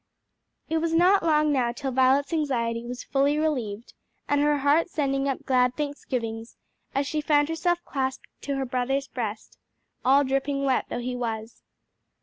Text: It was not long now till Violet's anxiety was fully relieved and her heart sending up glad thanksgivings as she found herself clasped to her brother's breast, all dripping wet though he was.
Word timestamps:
It 0.67 0.79
was 0.79 0.93
not 0.95 1.21
long 1.21 1.51
now 1.51 1.71
till 1.71 1.91
Violet's 1.91 2.33
anxiety 2.33 2.87
was 2.87 3.03
fully 3.03 3.37
relieved 3.37 3.93
and 4.27 4.41
her 4.41 4.57
heart 4.57 4.89
sending 4.89 5.29
up 5.29 5.45
glad 5.45 5.77
thanksgivings 5.77 6.57
as 6.95 7.05
she 7.05 7.21
found 7.21 7.49
herself 7.49 7.85
clasped 7.85 8.25
to 8.41 8.55
her 8.55 8.65
brother's 8.65 9.07
breast, 9.07 9.59
all 10.03 10.23
dripping 10.23 10.63
wet 10.63 10.85
though 10.89 10.97
he 10.97 11.15
was. 11.15 11.61